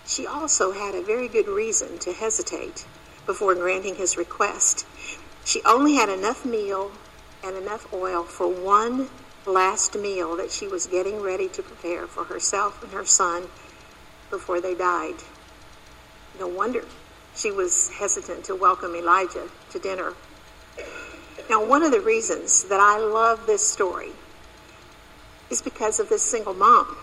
she 0.05 0.27
also 0.27 0.71
had 0.71 0.95
a 0.95 1.01
very 1.01 1.27
good 1.27 1.47
reason 1.47 1.97
to 1.99 2.11
hesitate 2.11 2.85
before 3.25 3.55
granting 3.55 3.95
his 3.95 4.17
request. 4.17 4.85
She 5.45 5.61
only 5.63 5.95
had 5.95 6.09
enough 6.09 6.45
meal 6.45 6.91
and 7.43 7.55
enough 7.55 7.91
oil 7.93 8.23
for 8.23 8.47
one 8.47 9.09
last 9.45 9.95
meal 9.95 10.35
that 10.35 10.51
she 10.51 10.67
was 10.67 10.87
getting 10.87 11.21
ready 11.21 11.47
to 11.47 11.63
prepare 11.63 12.07
for 12.07 12.25
herself 12.25 12.83
and 12.83 12.91
her 12.91 13.05
son 13.05 13.47
before 14.29 14.59
they 14.61 14.75
died. 14.75 15.15
No 16.39 16.47
wonder 16.47 16.83
she 17.35 17.51
was 17.51 17.89
hesitant 17.89 18.45
to 18.45 18.55
welcome 18.55 18.95
Elijah 18.95 19.47
to 19.71 19.79
dinner. 19.79 20.13
Now, 21.49 21.65
one 21.65 21.83
of 21.83 21.91
the 21.91 22.01
reasons 22.01 22.65
that 22.65 22.79
I 22.79 22.99
love 22.99 23.45
this 23.47 23.67
story 23.67 24.11
is 25.49 25.61
because 25.61 25.99
of 25.99 26.09
this 26.09 26.21
single 26.21 26.53
mom. 26.53 26.95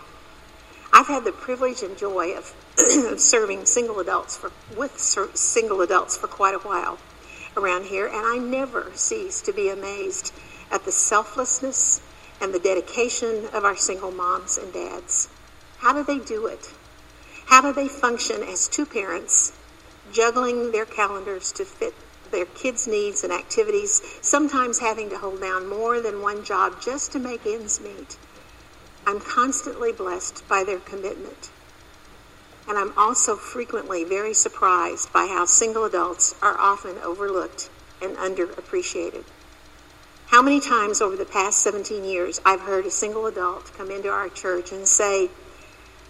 I've 0.93 1.09
had 1.09 1.25
the 1.25 1.33
privilege 1.33 1.83
and 1.83 1.99
joy 1.99 2.37
of 2.37 2.55
serving 3.21 3.67
single 3.67 3.99
adults 4.01 4.37
for, 4.37 4.53
with 4.77 4.97
single 4.99 5.81
adults 5.83 6.17
for 6.17 6.27
quite 6.29 6.55
a 6.55 6.59
while 6.59 6.99
around 7.57 7.87
here, 7.87 8.07
and 8.07 8.25
I 8.25 8.39
never 8.39 8.93
cease 8.95 9.43
to 9.43 9.53
be 9.53 9.69
amazed 9.69 10.33
at 10.71 10.85
the 10.85 10.93
selflessness 10.93 12.01
and 12.41 12.53
the 12.53 12.59
dedication 12.59 13.47
of 13.53 13.65
our 13.65 13.77
single 13.77 14.11
moms 14.11 14.59
and 14.59 14.73
dads. 14.73 15.29
How 15.79 15.93
do 15.93 16.05
they 16.05 16.19
do 16.19 16.47
it? 16.47 16.73
How 17.47 17.63
do 17.63 17.73
they 17.73 17.89
function 17.89 18.43
as 18.43 18.69
two 18.69 18.87
parents, 18.87 19.53
juggling 20.13 20.73
their 20.73 20.85
calendars 20.85 21.53
to 21.53 21.65
fit 21.65 21.95
their 22.31 22.47
kids' 22.47 22.87
needs 22.87 23.23
and 23.25 23.33
activities, 23.33 24.03
sometimes 24.21 24.79
having 24.79 25.11
to 25.11 25.19
hold 25.19 25.41
down 25.41 25.69
more 25.69 26.01
than 26.01 26.23
one 26.23 26.45
job 26.45 26.81
just 26.81 27.13
to 27.13 27.19
make 27.19 27.47
ends 27.47 27.81
meet? 27.81 28.17
I'm 29.07 29.21
constantly 29.21 29.93
blessed 29.93 30.47
by 30.49 30.65
their 30.65 30.81
commitment. 30.81 31.51
And 32.69 32.77
I'm 32.77 32.93
also 32.99 33.37
frequently 33.37 34.03
very 34.03 34.35
surprised 34.35 35.13
by 35.13 35.27
how 35.27 35.45
single 35.45 35.85
adults 35.85 36.35
are 36.43 36.59
often 36.59 36.99
overlooked 36.99 37.71
and 38.03 38.17
underappreciated. 38.17 39.25
How 40.27 40.43
many 40.43 40.59
times 40.59 41.01
over 41.01 41.15
the 41.15 41.25
past 41.25 41.61
17 41.61 42.03
years 42.03 42.41
I've 42.45 42.63
heard 42.63 42.85
a 42.85 42.91
single 42.91 43.27
adult 43.27 43.73
come 43.79 43.93
into 43.93 44.11
our 44.11 44.29
church 44.29 44.73
and 44.73 44.87
say, 44.89 45.31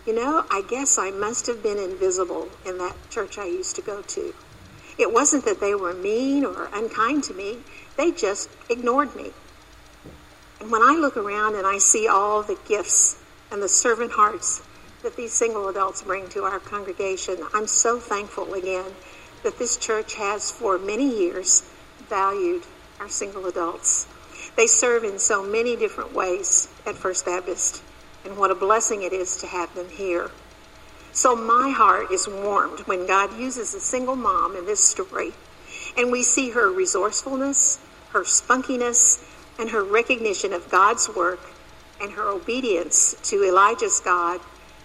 You 0.07 0.15
know, 0.15 0.45
I 0.51 0.63
guess 0.63 0.99
I 0.99 1.11
must 1.11 1.49
have 1.49 1.65
been 1.65 1.79
invisible 1.79 2.49
in 2.65 2.79
that 2.79 2.95
church 3.11 3.39
I 3.39 3.47
used 3.47 3.75
to 3.77 3.83
go 3.83 4.03
to. 4.03 4.33
It 4.99 5.13
wasn't 5.13 5.45
that 5.45 5.61
they 5.61 5.75
were 5.75 5.93
mean 5.93 6.45
or 6.45 6.69
unkind 6.73 7.25
to 7.25 7.35
me, 7.35 7.59
they 7.97 8.13
just 8.13 8.49
ignored 8.71 9.17
me. 9.17 9.33
And 10.61 10.71
when 10.71 10.83
I 10.83 10.93
look 10.93 11.17
around 11.17 11.57
and 11.57 11.67
I 11.67 11.79
see 11.79 12.07
all 12.07 12.43
the 12.43 12.59
gifts 12.69 13.21
and 13.51 13.61
the 13.61 13.69
servant 13.69 14.13
hearts 14.13 14.63
that 15.03 15.17
these 15.17 15.33
single 15.33 15.69
adults 15.69 16.03
bring 16.03 16.29
to 16.31 16.45
our 16.45 16.61
congregation, 16.61 17.39
I'm 17.53 17.67
so 17.67 17.99
thankful 17.99 18.55
again 18.55 18.87
that 19.43 19.59
this 19.59 19.77
church 19.77 20.15
has 20.15 20.51
for 20.51 20.79
many 20.79 21.19
years 21.19 21.69
valued 22.09 22.63
our 23.01 23.09
single 23.09 23.47
adults. 23.47 24.07
They 24.57 24.67
serve 24.67 25.05
in 25.05 25.19
so 25.19 25.43
many 25.45 25.77
different 25.77 26.15
ways 26.15 26.69
at 26.87 26.95
First 26.95 27.27
Baptist, 27.27 27.83
and 28.27 28.37
what 28.37 28.51
a 28.51 28.55
blessing 28.55 29.03
it 29.05 29.13
is 29.13 29.37
to 29.37 29.47
have 29.47 29.73
them 29.75 29.89
here. 29.89 30.31
So 31.13 31.37
my 31.37 31.71
heart 31.71 32.11
is 32.11 32.29
warmed 32.29 32.81
when 32.81 33.07
God 33.07 33.39
uses 33.39 33.73
a 33.73 33.81
single 33.81 34.17
mom 34.17 34.57
in 34.57 34.67
this 34.67 34.85
story, 34.85 35.33
and 35.97 36.11
we 36.11 36.23
see 36.23 36.51
her 36.51 36.71
resourcefulness, 36.71 37.79
her 38.11 38.25
spunkiness, 38.25 39.25
and 39.59 39.71
her 39.71 39.83
recognition 39.83 40.53
of 40.53 40.69
God's 40.71 41.09
work 41.09 41.41
and 42.01 42.13
her 42.13 42.29
obedience 42.29 43.15
to 43.31 43.45
Elijah's 43.45 44.01
God 44.01 44.41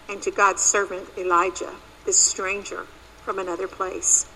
and 0.07 0.21
to 0.21 0.31
God's 0.31 0.61
servant 0.61 1.09
Elijah, 1.17 1.73
this 2.05 2.17
stranger 2.17 2.85
from 3.23 3.39
another 3.39 3.67
place. 3.67 4.31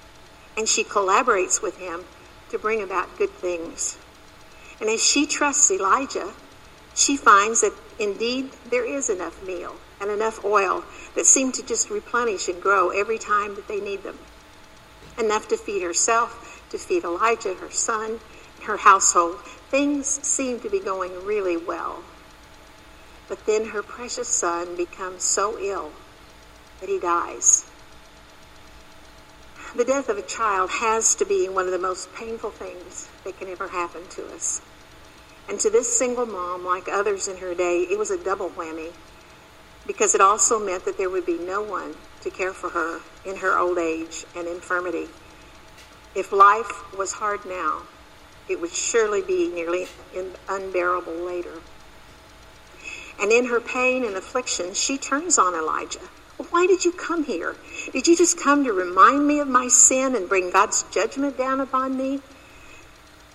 And 0.57 0.67
she 0.67 0.83
collaborates 0.83 1.61
with 1.61 1.77
him 1.77 2.03
to 2.49 2.59
bring 2.59 2.81
about 2.81 3.17
good 3.17 3.29
things. 3.29 3.97
And 4.81 4.89
as 4.89 5.01
she 5.01 5.25
trusts 5.25 5.71
Elijah, 5.71 6.33
she 6.95 7.17
finds 7.17 7.61
that 7.61 7.73
indeed 7.99 8.51
there 8.69 8.85
is 8.85 9.09
enough 9.09 9.45
meal 9.45 9.75
and 9.99 10.09
enough 10.09 10.43
oil 10.43 10.83
that 11.13 11.25
seem 11.25 11.51
to 11.51 11.65
just 11.65 11.89
replenish 11.89 12.47
and 12.47 12.61
grow 12.61 12.89
every 12.89 13.17
time 13.17 13.55
that 13.55 13.67
they 13.67 13.81
need 13.81 14.01
them. 14.03 14.17
Enough 15.19 15.47
to 15.49 15.57
feed 15.57 15.83
herself, 15.83 16.63
to 16.69 16.77
feed 16.77 17.03
Elijah, 17.03 17.53
her 17.55 17.71
son, 17.71 18.19
her 18.63 18.77
household. 18.77 19.39
Things 19.69 20.07
seem 20.07 20.59
to 20.61 20.69
be 20.69 20.79
going 20.79 21.25
really 21.25 21.57
well. 21.57 22.03
But 23.27 23.45
then 23.45 23.65
her 23.65 23.83
precious 23.83 24.27
son 24.27 24.75
becomes 24.75 25.23
so 25.23 25.59
ill 25.59 25.91
that 26.79 26.89
he 26.89 26.99
dies. 26.99 27.65
The 29.75 29.85
death 29.85 30.07
of 30.07 30.17
a 30.17 30.21
child 30.21 30.69
has 30.69 31.15
to 31.15 31.25
be 31.25 31.49
one 31.49 31.65
of 31.65 31.71
the 31.71 31.79
most 31.79 32.13
painful 32.15 32.51
things 32.51 33.09
that 33.25 33.37
can 33.37 33.49
ever 33.49 33.67
happen 33.67 34.07
to 34.11 34.27
us. 34.33 34.61
And 35.47 35.59
to 35.59 35.69
this 35.69 35.97
single 35.97 36.25
mom, 36.25 36.65
like 36.65 36.87
others 36.87 37.27
in 37.27 37.37
her 37.37 37.53
day, 37.53 37.81
it 37.89 37.97
was 37.97 38.11
a 38.11 38.23
double 38.23 38.49
whammy 38.49 38.91
because 39.85 40.15
it 40.15 40.21
also 40.21 40.57
meant 40.57 40.85
that 40.85 40.97
there 40.97 41.09
would 41.09 41.25
be 41.25 41.37
no 41.37 41.61
one 41.61 41.95
to 42.21 42.29
care 42.31 42.53
for 42.53 42.69
her 42.69 43.01
in 43.25 43.37
her 43.37 43.57
old 43.57 43.77
age 43.77 44.25
and 44.35 44.47
infirmity. 44.47 45.07
If 46.15 46.31
life 46.31 46.97
was 46.97 47.13
hard 47.13 47.45
now, 47.45 47.83
it 48.49 48.59
would 48.59 48.71
surely 48.71 49.21
be 49.21 49.47
nearly 49.47 49.87
unbearable 50.49 51.13
later. 51.13 51.61
And 53.21 53.31
in 53.31 53.45
her 53.45 53.61
pain 53.61 54.03
and 54.03 54.15
affliction, 54.15 54.73
she 54.73 54.97
turns 54.97 55.37
on 55.37 55.53
Elijah 55.53 55.99
why 56.37 56.67
did 56.67 56.83
you 56.83 56.91
come 56.91 57.23
here? 57.23 57.55
Did 57.93 58.07
you 58.07 58.15
just 58.15 58.39
come 58.39 58.63
to 58.65 58.73
remind 58.73 59.25
me 59.25 59.39
of 59.39 59.47
my 59.47 59.67
sin 59.67 60.15
and 60.15 60.27
bring 60.27 60.51
God's 60.51 60.83
judgment 60.83 61.37
down 61.37 61.61
upon 61.61 61.97
me? 61.97 62.21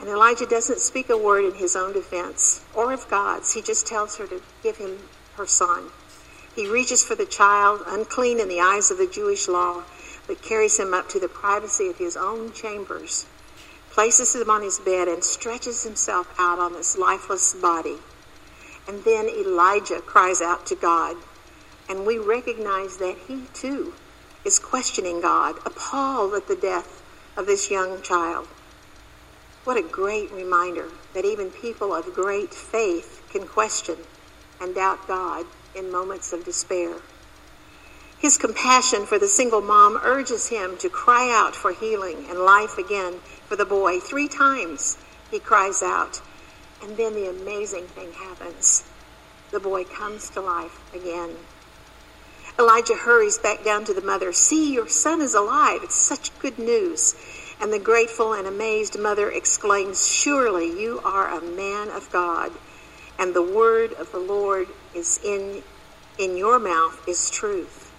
And 0.00 0.08
Elijah 0.08 0.46
doesn't 0.46 0.80
speak 0.80 1.10
a 1.10 1.16
word 1.16 1.44
in 1.44 1.54
his 1.54 1.76
own 1.76 1.92
defense 1.92 2.64
or 2.74 2.92
of 2.92 3.08
God's. 3.08 3.52
He 3.52 3.62
just 3.62 3.86
tells 3.86 4.16
her 4.16 4.26
to 4.26 4.42
give 4.62 4.78
him 4.78 4.98
her 5.36 5.46
son. 5.46 5.90
He 6.56 6.68
reaches 6.68 7.04
for 7.04 7.14
the 7.14 7.26
child, 7.26 7.82
unclean 7.86 8.40
in 8.40 8.48
the 8.48 8.60
eyes 8.60 8.90
of 8.90 8.98
the 8.98 9.06
Jewish 9.06 9.46
law, 9.46 9.84
but 10.26 10.42
carries 10.42 10.78
him 10.78 10.94
up 10.94 11.08
to 11.10 11.20
the 11.20 11.28
privacy 11.28 11.88
of 11.88 11.98
his 11.98 12.16
own 12.16 12.52
chambers, 12.52 13.26
places 13.90 14.34
him 14.34 14.50
on 14.50 14.62
his 14.62 14.78
bed, 14.78 15.06
and 15.06 15.22
stretches 15.22 15.84
himself 15.84 16.34
out 16.38 16.58
on 16.58 16.72
this 16.72 16.96
lifeless 16.96 17.54
body. 17.54 17.98
And 18.88 19.04
then 19.04 19.28
Elijah 19.28 20.00
cries 20.00 20.40
out 20.40 20.66
to 20.66 20.74
God 20.74 21.16
and 21.90 22.06
we 22.06 22.18
recognize 22.18 22.98
that 22.98 23.16
he 23.26 23.46
too 23.52 23.92
is 24.44 24.60
questioning 24.60 25.20
God, 25.20 25.56
appalled 25.66 26.34
at 26.34 26.46
the 26.46 26.54
death 26.54 27.02
of 27.36 27.46
this 27.46 27.68
young 27.68 28.00
child. 28.00 28.46
What 29.64 29.76
a 29.76 29.82
great 29.82 30.32
reminder 30.32 30.88
that 31.12 31.24
even 31.24 31.50
people 31.50 31.94
of 31.94 32.14
great 32.14 32.54
faith 32.54 33.22
can 33.30 33.46
question 33.46 33.96
and 34.60 34.74
doubt 34.74 35.06
God 35.06 35.46
in 35.74 35.92
moments 35.92 36.32
of 36.32 36.44
despair. 36.44 36.96
His 38.18 38.38
compassion 38.38 39.06
for 39.06 39.18
the 39.18 39.28
single 39.28 39.60
mom 39.60 39.98
urges 40.02 40.48
him 40.48 40.76
to 40.78 40.88
cry 40.88 41.30
out 41.30 41.54
for 41.54 41.72
healing 41.72 42.26
and 42.28 42.38
life 42.38 42.78
again 42.78 43.20
for 43.48 43.56
the 43.56 43.64
boy. 43.64 44.00
Three 44.00 44.28
times 44.28 44.98
he 45.30 45.38
cries 45.38 45.82
out, 45.82 46.20
and 46.82 46.96
then 46.96 47.14
the 47.14 47.28
amazing 47.28 47.86
thing 47.86 48.12
happens. 48.12 48.84
The 49.50 49.60
boy 49.60 49.84
comes 49.84 50.30
to 50.30 50.40
life 50.40 50.80
again. 50.94 51.36
Elijah 52.58 52.94
hurries 52.94 53.38
back 53.38 53.64
down 53.64 53.84
to 53.86 53.94
the 53.94 54.02
mother. 54.02 54.32
See, 54.32 54.72
your 54.72 54.88
son 54.88 55.20
is 55.20 55.34
alive. 55.34 55.80
It's 55.82 55.94
such 55.94 56.38
good 56.40 56.58
news. 56.58 57.14
And 57.60 57.72
the 57.72 57.78
grateful 57.78 58.32
and 58.32 58.46
amazed 58.46 58.98
mother 58.98 59.30
exclaims, 59.30 60.06
Surely 60.06 60.80
you 60.80 61.00
are 61.04 61.28
a 61.28 61.42
man 61.42 61.90
of 61.90 62.10
God, 62.10 62.52
and 63.18 63.34
the 63.34 63.42
word 63.42 63.92
of 63.92 64.10
the 64.12 64.18
Lord 64.18 64.68
is 64.94 65.20
in, 65.22 65.62
in 66.18 66.38
your 66.38 66.58
mouth 66.58 67.06
is 67.06 67.28
truth. 67.30 67.92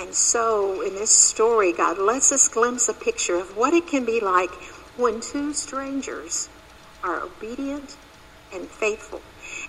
And 0.00 0.14
so, 0.14 0.80
in 0.80 0.94
this 0.94 1.10
story, 1.10 1.72
God 1.72 1.98
lets 1.98 2.32
us 2.32 2.48
glimpse 2.48 2.88
a 2.88 2.94
picture 2.94 3.36
of 3.36 3.56
what 3.56 3.74
it 3.74 3.86
can 3.86 4.06
be 4.06 4.20
like 4.20 4.50
when 4.96 5.20
two 5.20 5.52
strangers 5.52 6.48
are 7.04 7.20
obedient 7.20 7.96
and 8.54 8.66
faithful, 8.68 9.20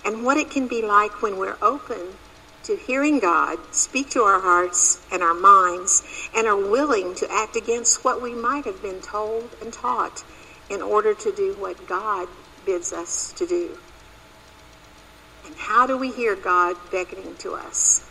and 0.04 0.24
what 0.24 0.38
it 0.38 0.50
can 0.50 0.66
be 0.66 0.80
like 0.82 1.22
when 1.22 1.36
we're 1.36 1.58
open 1.60 2.16
to 2.64 2.76
hearing 2.76 3.18
God 3.18 3.58
speak 3.72 4.10
to 4.10 4.20
our 4.22 4.40
hearts 4.40 5.00
and 5.12 5.22
our 5.22 5.34
minds 5.34 6.02
and 6.34 6.46
are 6.46 6.56
willing 6.56 7.14
to 7.16 7.30
act 7.30 7.56
against 7.56 8.04
what 8.04 8.22
we 8.22 8.34
might 8.34 8.64
have 8.64 8.82
been 8.82 9.00
told 9.00 9.48
and 9.62 9.72
taught 9.72 10.24
in 10.70 10.82
order 10.82 11.14
to 11.14 11.32
do 11.32 11.54
what 11.58 11.86
God 11.86 12.28
bids 12.64 12.92
us 12.92 13.32
to 13.34 13.46
do. 13.46 13.78
And 15.46 15.54
how 15.56 15.86
do 15.86 15.96
we 15.98 16.10
hear 16.10 16.34
God 16.34 16.76
beckoning 16.90 17.36
to 17.38 17.52
us? 17.52 18.08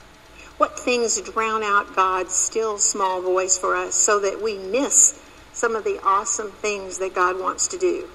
What 0.58 0.80
things 0.80 1.20
drown 1.20 1.64
out 1.64 1.96
God's 1.96 2.34
still 2.34 2.78
small 2.78 3.22
voice 3.22 3.58
for 3.58 3.76
us 3.76 3.96
so 3.96 4.20
that 4.20 4.42
we 4.42 4.58
miss 4.58 5.20
some 5.52 5.76
of 5.76 5.84
the 5.84 6.00
awesome 6.04 6.52
things 6.52 7.00
that 7.00 7.16
God 7.16 7.40
wants 7.40 7.68
to 7.70 7.80
do? 7.80 8.08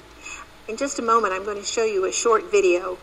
In 0.69 0.77
just 0.77 0.99
a 0.99 1.03
moment, 1.03 1.33
I'm 1.33 1.45
going 1.45 1.59
to 1.59 1.67
show 1.67 1.85
you 1.85 2.05
a 2.05 2.13
short 2.13 2.51
video. 2.51 2.99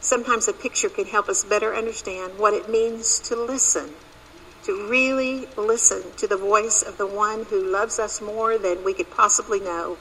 Sometimes 0.00 0.48
a 0.48 0.52
picture 0.54 0.88
can 0.88 1.04
help 1.04 1.28
us 1.28 1.44
better 1.44 1.74
understand 1.74 2.38
what 2.38 2.54
it 2.54 2.70
means 2.70 3.20
to 3.20 3.36
listen, 3.36 3.90
to 4.64 4.88
really 4.88 5.46
listen 5.58 6.02
to 6.16 6.26
the 6.26 6.38
voice 6.38 6.82
of 6.82 6.96
the 6.96 7.06
one 7.06 7.44
who 7.44 7.62
loves 7.62 7.98
us 7.98 8.20
more 8.20 8.56
than 8.56 8.82
we 8.82 8.94
could 8.94 9.10
possibly 9.10 9.60
know 9.60 9.98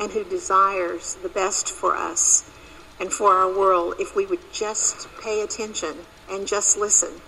and 0.00 0.10
who 0.12 0.24
desires 0.24 1.16
the 1.16 1.28
best 1.28 1.70
for 1.70 1.94
us 1.94 2.50
and 2.98 3.12
for 3.12 3.32
our 3.32 3.52
world 3.52 3.94
if 3.98 4.16
we 4.16 4.24
would 4.24 4.52
just 4.52 5.06
pay 5.22 5.42
attention 5.42 5.94
and 6.30 6.48
just 6.48 6.78
listen. 6.78 7.20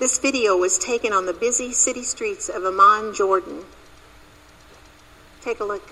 This 0.00 0.18
video 0.18 0.56
was 0.56 0.78
taken 0.78 1.12
on 1.12 1.26
the 1.26 1.32
busy 1.32 1.72
city 1.72 2.02
streets 2.02 2.48
of 2.48 2.64
Amman, 2.64 3.14
Jordan. 3.14 3.64
Take 5.42 5.60
a 5.60 5.64
look. 5.64 5.88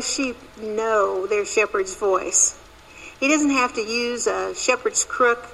those 0.00 0.14
sheep 0.14 0.36
know 0.56 1.26
their 1.26 1.39
shepherd's 1.50 1.94
voice. 1.94 2.58
He 3.18 3.28
doesn't 3.28 3.50
have 3.50 3.74
to 3.74 3.82
use 3.82 4.26
a 4.26 4.54
shepherd's 4.54 5.04
crook 5.04 5.46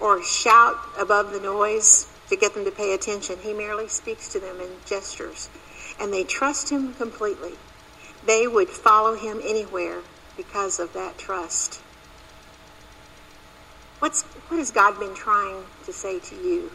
or 0.00 0.22
shout 0.22 0.76
above 0.98 1.32
the 1.32 1.40
noise 1.40 2.06
to 2.28 2.36
get 2.36 2.54
them 2.54 2.64
to 2.64 2.70
pay 2.70 2.92
attention. 2.94 3.38
He 3.42 3.52
merely 3.52 3.88
speaks 3.88 4.28
to 4.32 4.40
them 4.40 4.60
in 4.60 4.68
gestures. 4.86 5.48
And 6.00 6.12
they 6.12 6.24
trust 6.24 6.70
him 6.70 6.94
completely. 6.94 7.52
They 8.26 8.46
would 8.46 8.68
follow 8.68 9.14
him 9.14 9.40
anywhere 9.42 10.00
because 10.36 10.80
of 10.80 10.92
that 10.94 11.18
trust. 11.18 11.80
What's, 14.00 14.22
what 14.22 14.58
has 14.58 14.70
God 14.70 14.98
been 14.98 15.14
trying 15.14 15.64
to 15.86 15.92
say 15.92 16.18
to 16.18 16.34
you? 16.34 16.72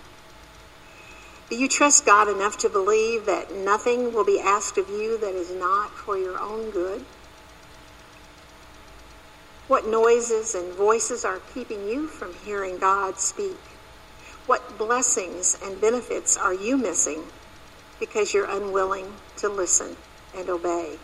Do 1.50 1.56
you 1.58 1.68
trust 1.68 2.06
God 2.06 2.28
enough 2.28 2.58
to 2.60 2.70
believe 2.70 3.26
that 3.26 3.54
nothing 3.54 4.14
will 4.14 4.24
be 4.24 4.40
asked 4.40 4.78
of 4.78 4.88
you 4.90 5.18
that 5.18 5.34
is 5.34 5.52
not 5.52 5.92
for 5.92 6.18
your 6.18 6.40
own 6.40 6.70
good? 6.70 7.04
What 9.70 9.86
noises 9.86 10.56
and 10.56 10.74
voices 10.74 11.24
are 11.24 11.42
keeping 11.54 11.88
you 11.88 12.08
from 12.08 12.34
hearing 12.34 12.80
God 12.80 13.20
speak? 13.20 13.60
What 14.48 14.80
blessings 14.80 15.60
and 15.64 15.80
benefits 15.80 16.36
are 16.36 16.56
you 16.56 16.76
missing 16.76 17.26
because 18.00 18.34
you're 18.34 18.50
unwilling 18.50 19.14
to 19.38 19.48
listen 19.48 19.96
and 20.36 20.50
obey? 20.50 20.98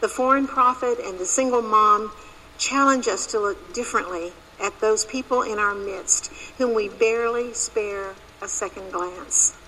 The 0.00 0.08
foreign 0.08 0.48
prophet 0.48 0.96
and 0.98 1.18
the 1.18 1.26
single 1.26 1.60
mom 1.60 2.10
challenge 2.56 3.06
us 3.06 3.26
to 3.26 3.38
look 3.38 3.74
differently 3.74 4.32
at 4.58 4.80
those 4.80 5.04
people 5.04 5.42
in 5.42 5.58
our 5.58 5.74
midst 5.74 6.28
whom 6.56 6.72
we 6.72 6.88
barely 6.88 7.52
spare 7.52 8.14
a 8.40 8.48
second 8.48 8.92
glance. 8.92 9.58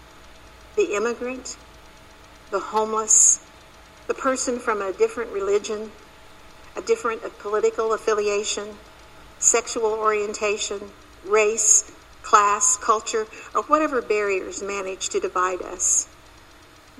The 0.76 0.96
immigrant, 0.96 1.58
the 2.50 2.60
homeless, 2.60 3.44
the 4.06 4.14
person 4.14 4.58
from 4.58 4.80
a 4.80 4.94
different 4.94 5.32
religion, 5.32 5.92
a 6.76 6.82
different 6.82 7.22
political 7.38 7.92
affiliation, 7.92 8.76
sexual 9.38 9.92
orientation, 9.92 10.80
race, 11.24 11.92
class, 12.22 12.76
culture, 12.76 13.26
or 13.54 13.62
whatever 13.64 14.00
barriers 14.00 14.62
manage 14.62 15.08
to 15.10 15.20
divide 15.20 15.60
us. 15.62 16.08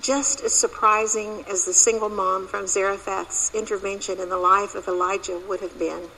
Just 0.01 0.43
as 0.43 0.53
surprising 0.53 1.45
as 1.49 1.65
the 1.65 1.73
single 1.73 2.09
mom 2.09 2.49
from 2.49 2.67
Zarephath's 2.67 3.55
intervention 3.55 4.19
in 4.19 4.29
the 4.29 4.39
life 4.39 4.75
of 4.75 4.89
Elijah 4.89 5.41
would 5.49 5.61
have 5.61 5.79
been, 5.79 6.09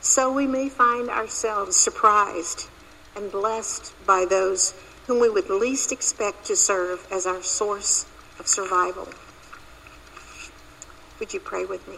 so 0.00 0.32
we 0.32 0.46
may 0.46 0.68
find 0.68 1.08
ourselves 1.08 1.76
surprised 1.76 2.68
and 3.14 3.30
blessed 3.30 3.92
by 4.06 4.24
those 4.24 4.74
whom 5.06 5.20
we 5.20 5.30
would 5.30 5.48
least 5.48 5.92
expect 5.92 6.46
to 6.46 6.56
serve 6.56 7.06
as 7.10 7.26
our 7.26 7.42
source 7.42 8.06
of 8.38 8.48
survival. 8.48 9.08
Would 11.18 11.32
you 11.32 11.40
pray 11.40 11.64
with 11.64 11.86
me? 11.88 11.96